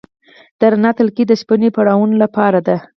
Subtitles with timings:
[0.59, 2.77] د رڼا تلکې د شپنۍ پروانو لپاره دي؟